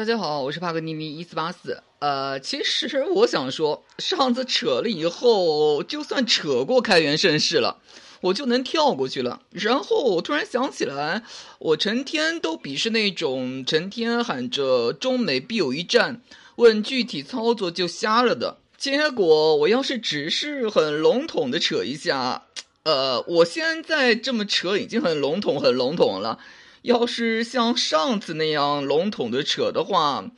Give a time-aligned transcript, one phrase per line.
[0.00, 1.82] 大家好，我是帕格尼尼一四八四。
[1.98, 7.82] 呃，其实我想说，上次扯了以后，就算扯过开元盛世了，
[8.22, 9.42] 我就能跳过去了。
[9.50, 11.22] 然后我突然想起来，
[11.58, 16.22] 我成天都鄙视那种成天喊着中美必有一战，
[16.56, 18.56] 问具体操作就瞎了的。
[18.78, 22.44] 结果我要是只是很笼统的扯一下，
[22.84, 26.38] 呃，我现在这么扯已经很笼统很笼统了。
[26.82, 30.30] 要是像上次那样笼统的扯的话，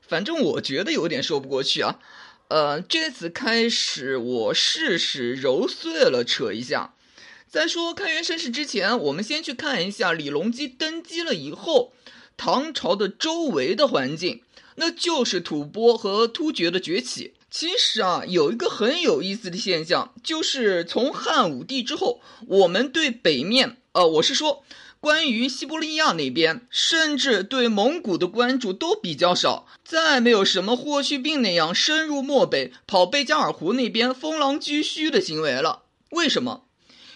[0.00, 1.98] 反正我觉得有点说不过去啊。
[2.48, 6.94] 呃，这次开始我试试揉碎了扯一下。
[7.46, 11.92] 在说开元盛世之前，我们先去看一下李隆基登基了以后，
[12.36, 14.42] 唐朝的周围的环境，
[14.76, 17.34] 那就是吐蕃和突厥的崛起。
[17.50, 24.64] 其实啊，有一个很有意思的现象，就是从汉武帝之后，我们对北面，呃，我是说。
[25.00, 35.84] 关于西伯利亚那边，甚至对蒙古的关注都比较少，再没有什么霍去病那样深入漠北、跑贝加尔湖那边封狼居胥的行为了。
[36.10, 36.64] 为什么？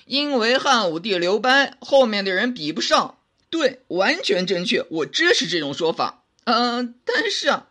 [0.06, 3.18] 因为汉武帝刘邦后面的人比不上。
[3.50, 6.24] 对，完全正确，我支持这种说法。
[6.44, 7.66] 嗯，但是啊，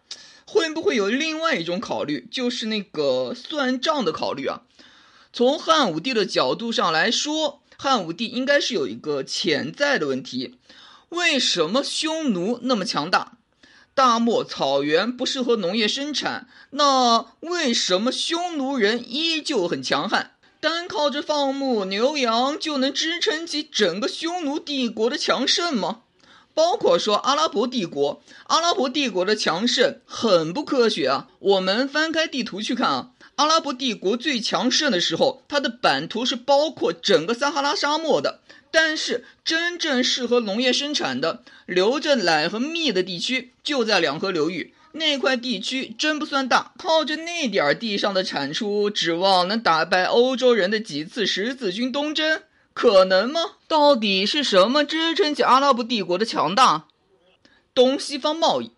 [0.46, 4.62] 会不会有另外一种考虑，就是那个算账的考虑啊？
[5.34, 7.63] 从汉武帝的角度上来说。
[7.78, 10.56] 汉武帝应该是有一个潜在的问题：
[11.10, 13.38] 为什么匈奴那么强大？
[13.96, 20.32] 大漠草原不适合农业生产，那为什么匈奴人依旧很强悍？
[20.60, 26.02] 单靠着放牧牛羊就能支撑起整个匈奴帝国的强盛吗？
[26.56, 31.28] 包括说阿拉伯帝国，阿拉伯帝国的强盛很不科学啊！
[31.40, 33.12] 我们翻开地图去看啊。
[33.36, 38.42] 阿拉伯帝国最强盛的时候，它的版图是包括整个撒哈拉沙漠的。
[38.70, 46.74] 但是真正适合农业生产的、流着奶和蜜的地区，就在两河流域那块地区，真不算大。
[46.78, 52.42] 靠着那点地上的产出，指望能打败欧洲人的几次十字军东征，
[52.74, 53.42] 可能吗？
[53.68, 56.86] 到底是什么支撑起阿拉伯帝国的强大？
[57.76, 58.72] 东西方贸易。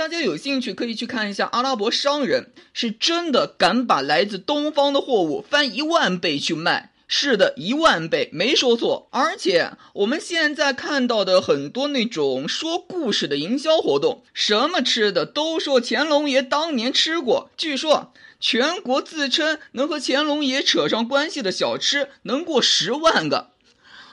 [0.00, 6.94] 大家有兴趣可以去看一下，阿拉伯商人是真的敢把来自东方的货物翻一万倍去卖。
[7.06, 9.08] 是的，一万倍没说错。
[9.10, 17.50] 而且我们现在看到的很多那种说故事的营销活动，什么吃的都说乾隆爷当年吃过。
[17.58, 23.50] 据说全国自称能和乾隆爷扯上关系的小吃能过十万个。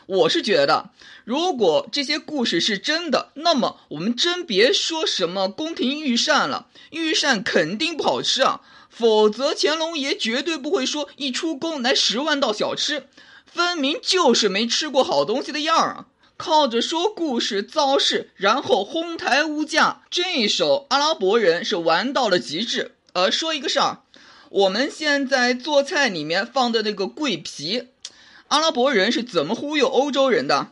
[0.08, 0.90] 我是觉得。
[1.24, 8.62] 如果这些故事是真的，那么我们真别说什么宫廷御膳了，御膳肯定不好吃啊。
[8.90, 13.08] 否则乾隆爷绝对不会说一出宫来十万道小吃，
[13.46, 16.06] 分明就是没吃过好东西的样儿啊。
[16.38, 22.96] 靠着说故事造势，然后哄抬物价，这一手阿拉伯人是玩到了极致。
[23.14, 24.04] 呃，说一个事儿，
[24.50, 27.90] 我们现在做菜里面放的那个桂皮，
[28.50, 30.72] 阿拉伯人是怎么忽悠欧洲人的？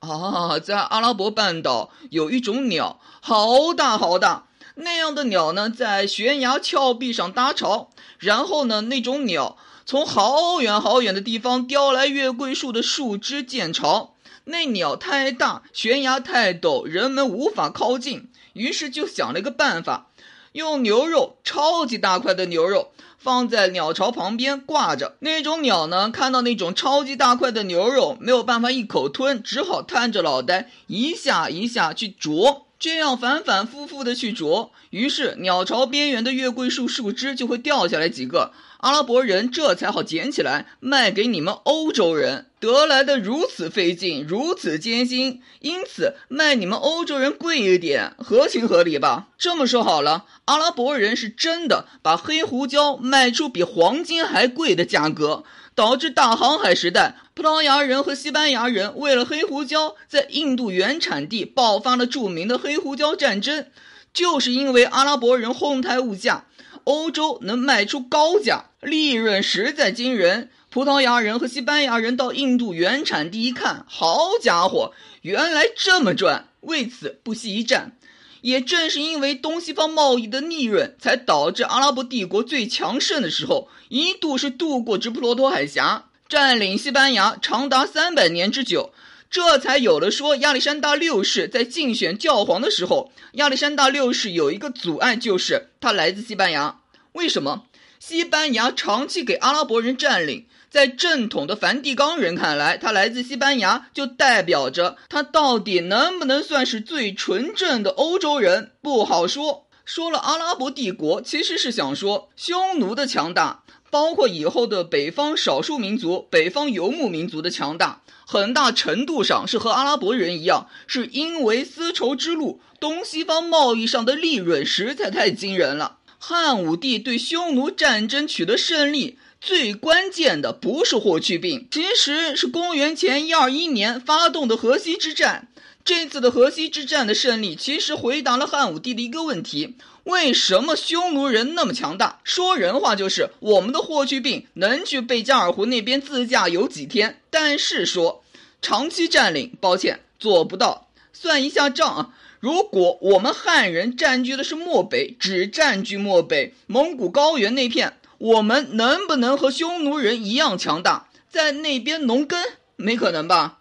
[0.00, 4.46] 啊，在阿拉伯半岛有一种鸟，好大好大。
[4.74, 14.14] 那样的鸟呢，在悬崖峭壁上搭巢，然后呢，那种鸟从好远好远的地方叼来月桂树的树枝建巢。
[14.46, 20.08] 那鸟太大，悬崖太陡，人们无法靠近，于是就想了一个办法，
[20.52, 22.90] 用牛肉，超级大块的牛肉。
[23.24, 38.52] 放在鸟巢旁边挂着，那种鸟呢，看到那种超级大块的牛肉，没有办法一口吞，只好探着脑袋一下一下去啄，这样反反复复的去啄，于是鸟巢边缘的月桂树树枝就会掉下来几个。
[38.80, 49.28] 阿拉伯人这才好捡起来卖给你们欧洲人，得来的如此费劲，如此艰辛，因此卖你们欧洲人贵一点，合情合理吧？
[49.36, 63.66] 这么说好了，阿拉伯人是真的把黑胡椒卖出比黄金还贵的价格，导致大航海时代，葡萄牙人和西班牙人为了黑胡椒，在印度原产地爆发了著名的黑胡椒战争，
[64.14, 66.46] 就是因为阿拉伯人哄抬物价。
[66.84, 70.50] 欧洲能卖出高价，利润实在惊人。
[70.74, 74.92] 葡萄牙人和西班牙人到印度原产地一看，好家伙，
[75.22, 77.96] 原来这么赚，为此不惜一战。
[78.40, 88.92] 也正是因为东西方贸易的利润，才导致阿拉伯帝国最强盛的时候，一度是渡过直布罗陀海峡，占领西班牙长达三百年之久。
[89.30, 96.80] 这才有了说亚历山大六世在竞选教皇的时候，亚历山大六世有一个阻碍，就是他来自西班牙。
[97.12, 97.66] 为什么？
[98.00, 100.44] 西班牙长期给阿拉伯人占领，
[100.74, 109.68] 在正统的梵蒂冈人看来，他来自西班牙，就代表着他到底能不能算是最纯正的欧洲人，不好说。
[109.84, 125.98] 说了阿拉伯帝国，其实是想说匈奴的强大，包括以后的北方少数民族、北方游牧民族的强大，很大程度上是和阿拉伯人一样，是因为丝绸之路东西方贸易上的利润实在太惊人了。
[126.18, 129.20] 汉武帝对匈奴战争取得胜利。
[129.44, 135.48] 最关键的不是霍去病，其实是公元前一二一年发动的河西之战。
[135.84, 142.20] 这次的河西之战的胜利，其实回答了汉武帝的一个问题：为什么匈奴人那么强大？
[142.24, 148.24] 说人话就是，我们的霍去病能去贝加尔湖那边自驾游几天，但是说
[148.62, 150.88] 长期占领，抱歉做不到。
[151.12, 157.98] 算一下账啊，如果我们汉人占据的是漠北，只占据漠北蒙古高原那片。
[158.24, 162.42] 我们能不能和匈奴人一样强大，在那边农耕？
[162.76, 163.58] 没可能吧？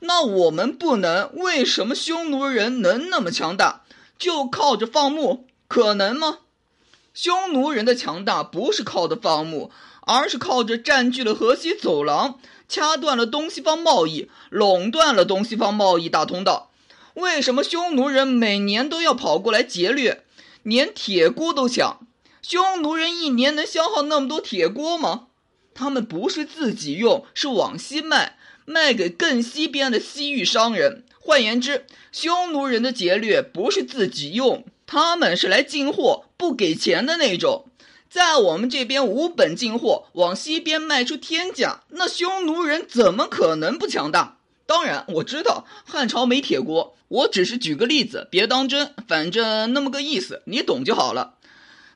[0.00, 3.82] 那我们不能，为什么匈奴人能那么强大？
[4.18, 6.38] 就靠着放牧，可能吗？
[7.12, 9.70] 匈奴人的强大不是靠的放牧，
[10.06, 12.40] 而是靠着占据了河西走廊，
[12.70, 16.70] 掐断了东西方贸易，垄断了东西方贸易大通道。
[17.12, 20.24] 为什么匈奴人每年都要跑过来劫掠，
[20.62, 22.00] 连铁锅都抢？
[22.48, 25.26] 匈奴人一年能消耗那么多铁锅吗？
[25.74, 31.02] 他们不是自己用，是往西卖，卖给更西边的西域商人。
[31.18, 37.64] 换言之，匈奴人的劫掠不是自己用，他们是来进货，不给钱的那种。
[38.08, 44.38] 在我们这边无本进货，往西边卖出天价，那匈奴人怎么可能不强大？
[44.66, 51.32] 当然，我知道汉朝没铁锅，我只是举个例子，别当真，反正那么个意思，你懂就好了。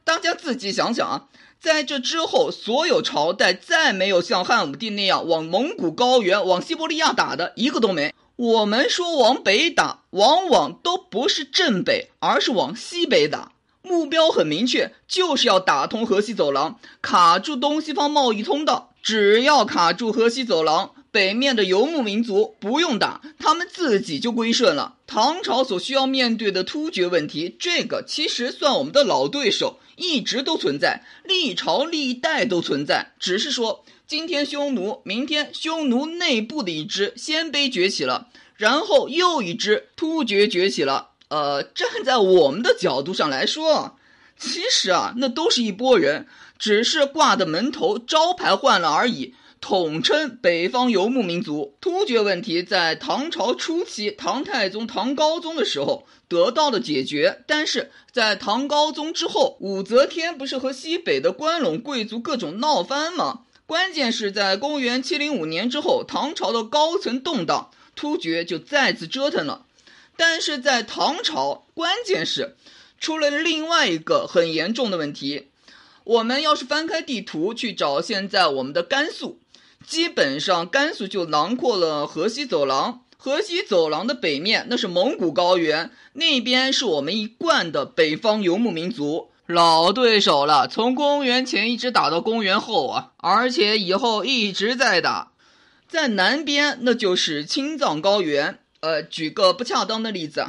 [0.05, 1.27] 大家自己想想啊，
[1.61, 8.15] 在这之后，所有朝代再没有像汉武帝那样往蒙古高原、往西伯利亚打的一个都没。
[8.37, 13.53] 我们说往北打，往往都不是正北，而是往西北打，
[13.83, 18.95] 目标很明确，就是要打通河西走廊，卡住东西方贸易通道。
[19.03, 20.95] 只要卡住河西走廊。
[21.13, 24.97] 北面的游牧民族不用打，他们自己就归顺了。
[25.07, 33.13] 唐朝所需要面对的突厥问题，这个其实算我们的老对手，一直都存在，历朝历代都存在。
[33.19, 41.09] 只是说，今天匈奴，明天匈奴内部的一支鲜卑崛起了，然后又一支突厥崛起了。
[41.29, 43.97] 呃，站在我们的角度上来说，
[44.39, 49.35] 其实啊，那都是一拨人，只是挂的门头招牌换了而已。
[49.61, 51.75] 统称北方游牧民族。
[51.81, 63.43] 突厥问题在唐朝初期，唐太宗、唐高宗的时候得到了解决，但是在唐高宗之后，武则天不是和西北的关陇贵族各种闹翻吗？
[63.67, 69.67] 关键是在公元七零五年之后，唐朝的高层动荡，突厥就再次折腾了。
[70.17, 72.57] 但是在唐朝，关键是
[72.99, 75.49] 出了另外一个很严重的问题。
[76.03, 79.39] 我们要是翻开地图去找现在我们的甘肃。
[79.87, 83.03] 基本上，甘肃就囊括了河西走廊。
[83.17, 90.67] 河西走廊的北面，那是蒙古高原，那边是我们一贯的北方游牧民族，老对手了。
[90.67, 95.33] 从公元前一直打到公元后啊，而且以后一直在打。
[95.87, 98.61] 在南边，那就是青藏高原。
[98.81, 100.47] 呃，举个不恰当的例子。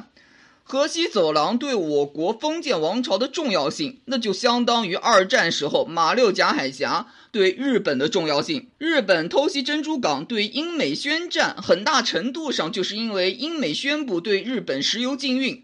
[0.72, 8.70] 河西走廊对我国封建王朝的重要性，那就相当于二战时候马六甲海峡对日本的重要性。
[8.78, 15.62] 日本偷袭珍珠港，对英美宣战，很大程度上就是因为英美宣布对日本石油禁运。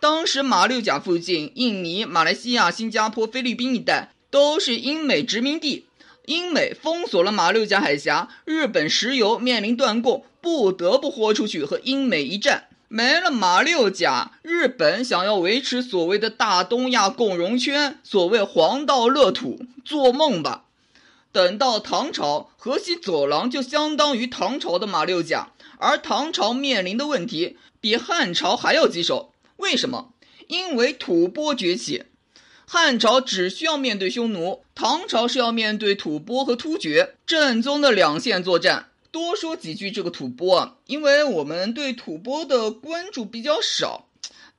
[0.00, 5.86] 当时马六甲附近，印尼、马来西亚、新加坡、菲律宾一带都是英美殖民地，
[6.26, 12.64] 英美封锁了马六甲海峡，日本石油面临断供，不得不豁出去和英美一战。
[12.92, 20.64] 没了马六甲，日本想要维持所谓的大东亚共荣圈，所谓黄道乐土，做梦吧！
[21.30, 29.32] 等到唐朝，河西走廊就相当于唐朝的马六甲，而唐朝面临的问题比汉朝还要棘手。
[29.58, 30.12] 为什么？
[30.48, 32.06] 因为吐蕃崛起，
[32.66, 38.89] 汉朝只需要面对匈奴，唐朝是要面对吐蕃和突厥，正宗的两线作战。
[39.10, 44.06] 多说几句这个吐蕃，因为我们对吐蕃的关注比较少。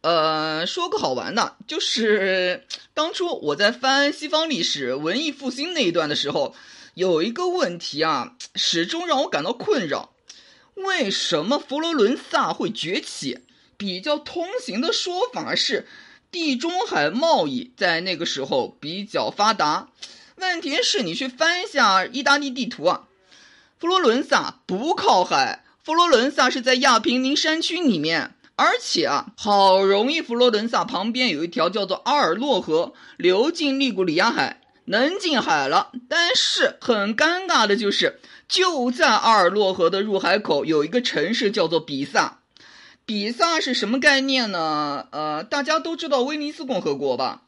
[0.01, 6.55] 呃，说个好玩的，就是当初我在翻西方历史文艺复兴那一段的时候，
[6.95, 10.13] 有一个问题啊，始终让我感到困扰：
[10.73, 13.39] 为什么佛罗伦萨会崛起？
[13.77, 15.87] 比较通行的说法是，
[16.31, 19.89] 地中海贸易在那个时候比较发达。
[20.37, 23.07] 问题是你去翻一下意大利地图啊。
[23.81, 35.91] 佛罗伦萨不靠海，佛罗伦萨是在亚平宁山区里面，而且啊，好容易佛罗伦萨旁边有一条叫做阿尔洛河，流进利古里亚海，能进海了。
[36.07, 42.41] 但是很尴尬的就是，就在阿尔洛河的入海口有一个城市叫做比萨。
[43.07, 45.07] 比萨是什么概念呢？
[45.09, 47.41] 呃，大家都知道威尼斯共和国吧？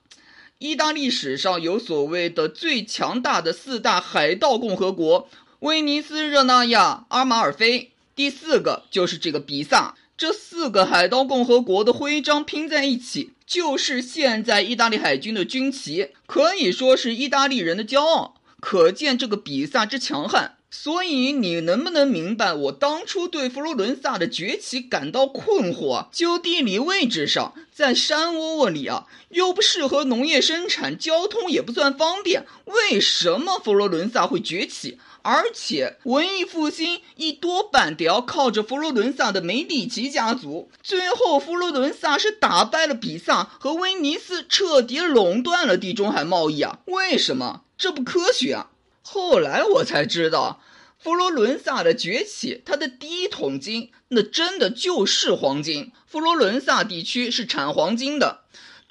[0.57, 5.29] 意大利史上有所谓的最强大的四大海盗共和国。
[5.63, 9.95] 威尼斯、热那亚、阿马尔菲，第四个就是这个比萨。
[10.17, 18.35] 这四个海盗共和国的徽章拼在一起，就是现在意大利海军的军旗，可以说是意大利人的骄傲。
[18.59, 20.57] 可见这个比萨之强悍。
[20.69, 26.07] 所以你能不能明白我当初对佛罗伦萨的崛起感到困惑？
[26.11, 34.97] 就地理位置上，在山窝窝里啊，又不适合农业生产，交通也不算方便，为什么佛罗伦萨会崛起？
[35.23, 40.69] 而且文艺复兴一多半得要靠着佛罗伦萨的梅第奇家族。
[40.83, 46.79] 最后，佛罗伦萨是打败了比萨和威尼斯，彻底垄断了地中海贸易啊！
[46.85, 47.61] 为什么？
[47.77, 48.69] 这不科学啊！
[49.01, 50.61] 后来我才知道，
[50.99, 55.91] 佛罗伦萨的崛起，它的第一桶金，那真的就是黄金。
[56.05, 58.41] 佛罗伦萨地区是产黄金的，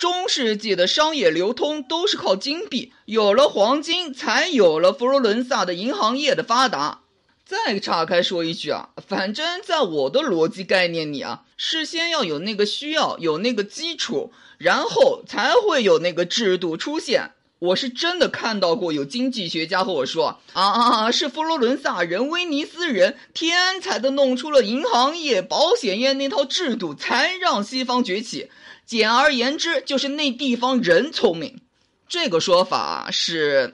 [0.02, 7.02] 中世纪的商业流通都是靠金币，有了黄金，才有了佛罗伦萨的银行业的发达。
[7.46, 17.30] 再岔开说一句啊，反正在我的逻辑概念里啊，事先要有那个需要，有那个基础，然后才会有那个制度出现。
[17.60, 28.50] 我是真的看到过有经济学家和我说啊啊，是佛罗伦萨人、威尼斯人天才的弄出了银行业、保险业那套制度，才让西方崛起。
[28.92, 31.62] 简而言之，就是那地方人聪明。
[32.06, 33.72] 这个说法是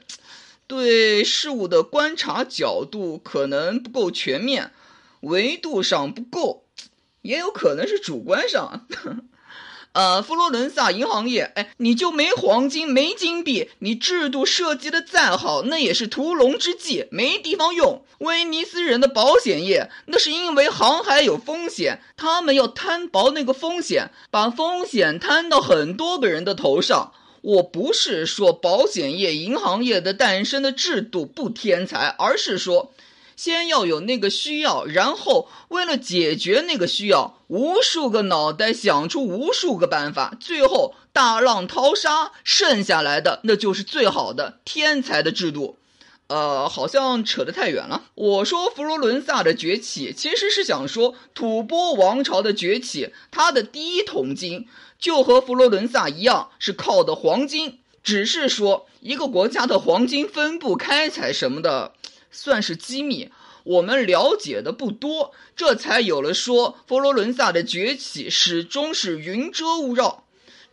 [0.69, 4.71] 对事物的观察角度可能不够全面，
[5.23, 6.63] 维度上不够，
[7.23, 8.87] 也有可能是主观上。
[9.93, 18.05] 呃，佛罗伦萨银行业，哎，你就没黄金、没金币，你制度设计的再好，那也是屠龙之计，没地方用。
[18.19, 27.13] 威尼斯人的保险业，那是因为航海有风险，他们要摊薄那个风险，把风险摊到很多个人的头上。
[27.41, 32.93] 我不是说保险业、银行业的诞生的制度不天才，而是说。
[33.39, 45.79] 先要有那个需要，然后为了解决那个需要，无数个脑袋想出无数个办法，最后大浪淘沙，剩下来的那就是最好的天才的制度。
[46.27, 48.07] 呃，好像扯得太远了。
[48.17, 54.67] 我说佛罗伦萨的崛起，其实是想说吐蕃王朝的崛起，它的第一桶金
[54.99, 61.93] 就和佛罗伦萨一样，是靠的黄金，只是说一个国家的黄金分布、开采什么的。
[62.31, 63.31] 算是机密，
[63.65, 70.25] 我们了解的不多，这才有了说佛罗伦萨的崛起始终是云遮雾绕。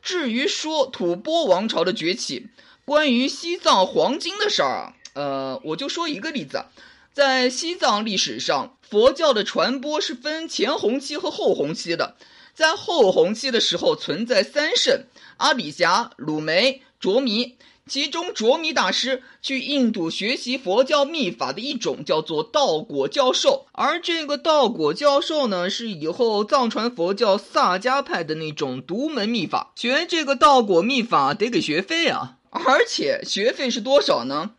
[0.01, 2.47] 至于说吐蕃王朝的崛起，
[2.85, 6.65] 关于西藏黄金的事儿，呃，我就说一个例子，
[7.11, 12.15] 在西藏历史上，佛教的传播是分前红期和后红期的，
[12.53, 15.05] 在后红期的时候存在三圣：
[15.37, 17.55] 阿底峡、鲁梅、卓弥。
[17.87, 29.71] 其中，卓弥大师去印度学习佛教秘法的一种叫做道果教授，而这个道果教授呢，是以后藏传佛教萨迦派的那种独门秘法。
[29.75, 34.53] 学这个道果秘法得给学费啊，而且学费是多少呢？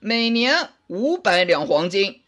[0.00, 2.22] 每年五百两黄金。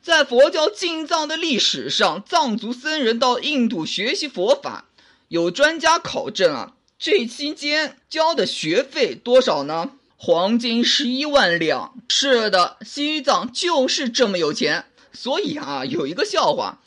[0.00, 4.86] 在佛教进藏的历史上，藏族僧人到印度学习佛法，
[5.28, 6.72] 有专家考证啊。
[7.04, 9.90] 这期间交的学费多少呢？
[10.16, 11.94] 黄金十一万两。
[12.08, 14.86] 是的，西藏就是这么有钱。
[15.12, 16.80] 所以啊，有一个笑话，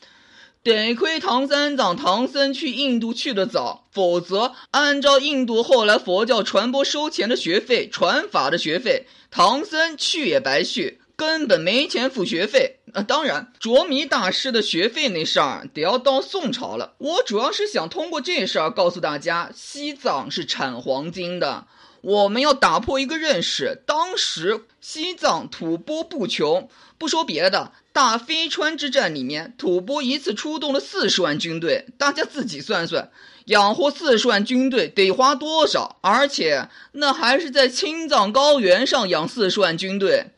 [0.64, 10.98] 得亏唐三藏唐僧去印度去的早，否则按照印度后来佛教传播收钱的学费、传法的学费，唐僧去也白去。
[11.18, 16.94] 根本没钱付学费，呃，当然，卓弥大师的学费那事儿得要到宋朝了。
[16.98, 21.66] 我主要是想通过这事儿告诉大家，西藏是产黄金的。
[22.02, 33.10] 我们要打破一个认识，当时西藏吐蕃不穷，不说别的，大飞川之战里面，吐蕃一次出动了四十万军队，大家自己算算，
[33.46, 35.98] 养活四十万军队得花多少？
[36.00, 40.28] 而且那还是在青藏高原上养四十万军队。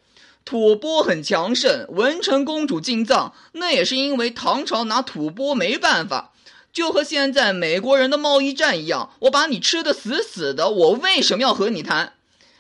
[0.51, 6.33] 吐蕃很强盛，文成公主进藏，那也是因为唐朝拿吐蕃没办法，
[6.73, 12.15] 就和现在美国人的贸易战一样，我把你吃的死死的，我为什么要和你谈？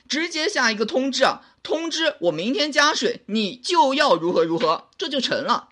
[0.08, 5.70] 直接下一个通知啊，通知我明天加税，你就要如何如何，这就成了。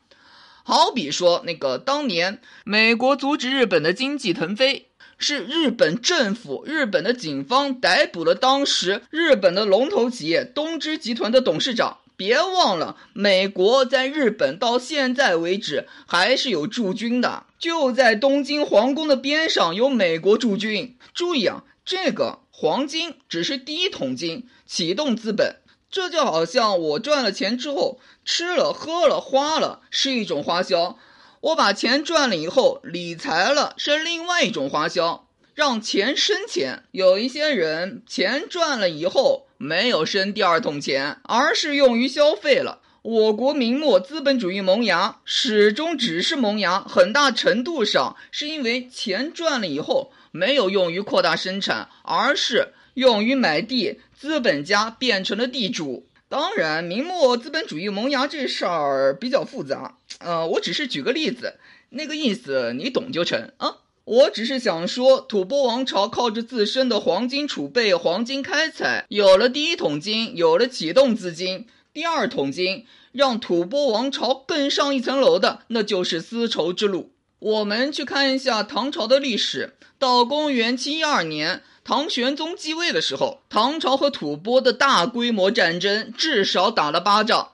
[0.64, 11.98] 好比说，那个当年美国阻止日本的经济腾飞，是日本政府、日本的警方逮捕了当时日本的龙头企业东芝集团的董事长。
[12.18, 20.98] 别忘了，美国在日本到现在为止还是有驻军的，就在东京皇宫的边上有美国驻军。
[21.14, 25.60] 注意啊，这个黄金只是第一桶金，启动资本。
[25.88, 30.98] 这就好像我赚了钱之后，吃了、喝了、花了，是一种花销；
[31.40, 35.28] 我把钱赚了以后，理财了，是另外一种花销。
[35.54, 42.80] 让钱生钱，有一些人钱赚了以后，没有生第二桶钱，而是用于消费了。
[43.02, 54.00] 我国明末资本主义萌芽，始终只是萌芽，很大程度上是因为钱赚了以后，没有用于扩大生产，而是用于买地。
[54.16, 56.06] 资本家变成了地主。
[56.28, 61.54] 当然，明末资本主义萌芽这事儿比较复杂，呃，我只是举个例子，
[61.90, 63.76] 那个意思你懂就成啊。
[64.08, 71.66] 我只是想说，吐蕃王朝靠着自身的黄金储备、黄金开采，有了第一桶金，有了启动资金。
[71.92, 77.12] 第二桶金让吐蕃王朝更上一层楼的，那就是丝绸之路。
[77.38, 81.62] 我们去看一下唐朝的历史，到公元七一二年。
[81.84, 87.52] 唐玄宗继位的时候，唐朝和吐蕃的大规模战争至少打了八仗。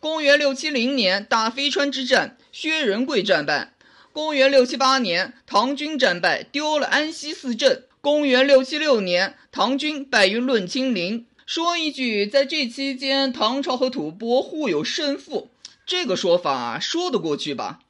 [0.00, 3.73] 公元六七零年，大飞川之战，薛仁贵战败。
[4.14, 7.82] 公元六七八年，唐军战败，丢了安西四镇。
[8.00, 11.26] 公元六七六年，唐军败于论清陵。
[11.46, 15.50] 说一句，在这期间，唐朝和吐蕃互有胜负，
[15.84, 17.80] 这个说法说得过去吧？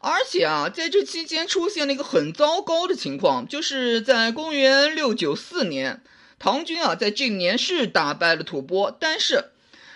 [0.00, 6.02] 而且啊，在这期间出现了一个很糟糕的情况，就是在公元六九四年，
[6.38, 9.52] 唐军啊在这年是打败了吐蕃，但是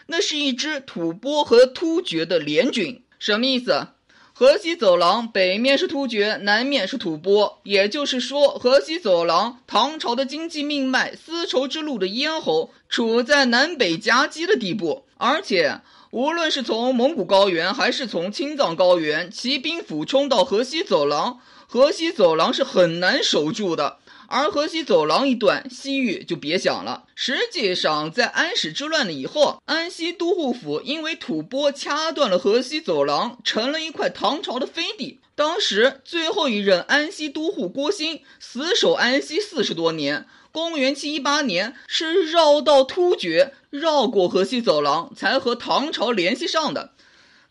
[0.06, 3.88] 那是一支吐蕃和突厥的联军，什么意思？
[4.38, 15.80] 河西走廊北面是突厥，南面是吐蕃，也就是说，河西走廊唐朝的经济命脉，丝绸之路的咽喉，处在南北夹击的地步，而且。
[16.12, 23.97] 无论是从蒙古高原还是从青藏高原，骑兵俯冲到河西走廊，河西走廊是很难守住的。
[24.30, 27.06] 而河西走廊一断，西域就别想了。
[27.14, 35.21] 实际上，在安史之乱了以后，安西都护府因为吐蕃掐断了河西走廊，成了一块唐朝的飞地。
[35.34, 40.26] 当时最后一任安西都护郭兴死守安西四十多年。
[40.50, 46.93] 公元七一八年，是绕道突厥，绕过河西走廊，才和唐朝联系上的。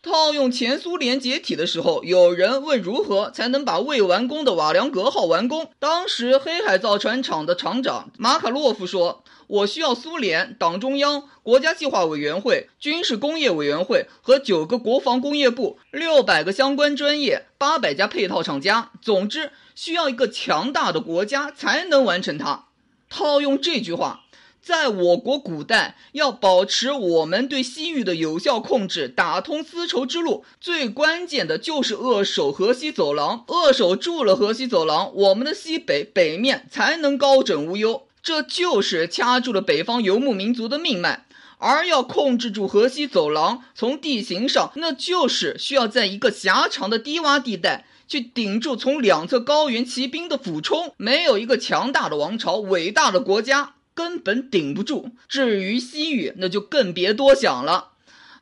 [0.00, 5.70] 套用前苏联解体的时候，有人问如何才能把未完工的瓦良格号完工？
[5.80, 22.66] 当时黑海造船厂的厂长马卡洛夫说：“我需要苏联党中央、国家计划委员会、军事工业委员会和九个国防工业部、六百个相关专业、八百家配套厂家，总之需要一个强大的国家才能完成它。”
[23.10, 24.20] 套用这句话，
[24.60, 33.44] 在我国古代要保持我们对西域的有效控制，打通丝绸之路，最关键的就是扼守河西走廊。
[33.48, 38.06] 扼守住了河西走廊，我们的西北北面才能高枕无忧。
[38.22, 41.24] 这就是掐住了北方游牧民族的命脉。
[41.60, 47.86] 而要控制住河西走廊，从地形上，那就是需要在一个狭长的低洼地带。
[48.06, 55.10] 去顶住从两侧高原骑兵的俯冲，没有一个强大的王朝、伟大的国家根本顶不住。
[55.28, 57.88] 至于西域，那就更别多想了。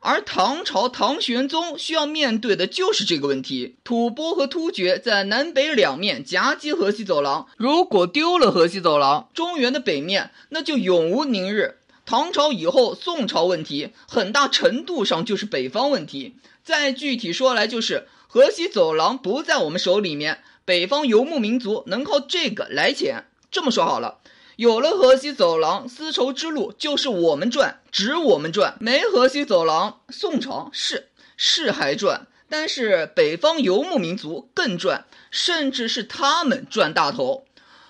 [0.00, 11.78] 而唐朝唐玄宗需要面对的就是这个问题：吐蕃和突厥在南北两面夹击河西走廊，如果丢了河西走廊，中原的北面那就永无宁日。
[12.04, 16.36] 唐朝以后，宋朝问题很大程度上就是北方问题。
[16.62, 18.06] 再具体说来，就是。
[18.28, 23.24] 河西走廊不在我们手里面，北方游牧民族能靠这个来钱。
[23.50, 24.18] 这么说好了，
[24.56, 28.74] 有了河西走廊，丝绸之路就是我们赚，只我们赚。
[28.80, 37.44] 没河西走廊，宋朝是是还赚，但是北方游牧民族更赚，甚至是他们赚大头。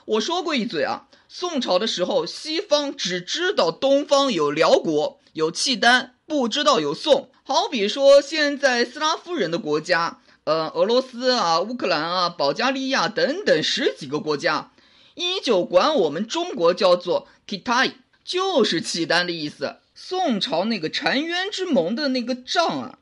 [0.07, 7.31] 我说过一嘴啊，宋朝的时候，西方只知道东方有辽国，有契丹，不知道有宋。
[7.45, 10.19] 好比说，现在斯拉夫人的国家。
[10.43, 14.71] 呃，俄罗斯啊，乌克兰啊，保加利亚等等十几个国家，
[15.17, 19.77] 依旧管我们中国叫做 Kitai，就是契丹的意思。
[19.95, 22.99] 宋朝那个澶渊之盟的那个账啊，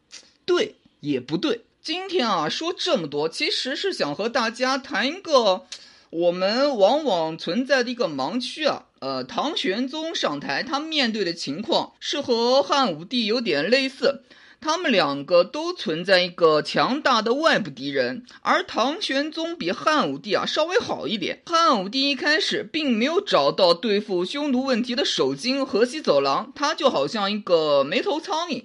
[0.46, 1.62] 对也不对。
[1.82, 5.66] 今天啊说这么多，其实是想和大家谈一个
[6.08, 8.86] 我们往往存在的一个盲区啊。
[9.00, 14.22] 呃，唐玄宗上台，他面对的情况是和汉武帝有点类似。
[14.64, 21.42] 他们两个都存在一个强大的外部敌人，而唐玄宗比汉武帝啊稍微好一点。
[21.44, 28.64] 汉武帝一开始并没有找到对付匈奴问题的手筋——河西走廊，他就好像一个没头苍蝇。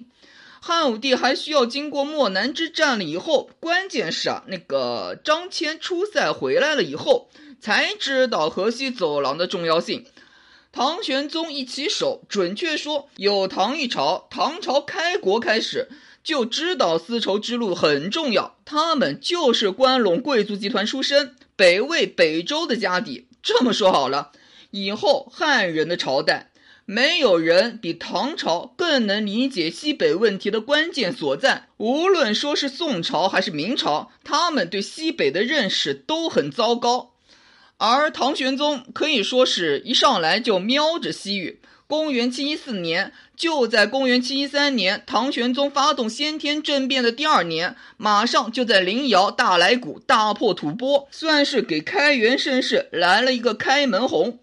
[0.62, 7.28] 汉武帝还需要经过漠南之战了以后，关键是啊，那个张骞出塞回来了以后，
[7.60, 10.06] 才知道河西走廊的重要性。
[10.72, 15.88] 唐玄宗一起手，准确说，有唐一朝，唐朝开国开始
[16.22, 18.56] 就知道丝绸之路很重要。
[18.64, 23.26] 他们就是关陇贵族集团出身，北魏、北周的家底。
[23.42, 24.30] 这么说好了，
[24.70, 26.52] 以后汉人的朝代，
[26.84, 31.68] 没有人比唐朝更能理解西北问题的关键所在。
[31.78, 37.14] 无论说是宋朝还是明朝，他们对西北的认识都很糟糕。
[37.80, 41.60] 而唐玄宗可以说是一上来就瞄着西域。
[41.86, 54.40] 公元七一四年，就在公元七一三年，唐玄宗发动先天政变的第二年，马上就在临洮大来谷大破吐蕃，算是给开元盛世来了一个开门红。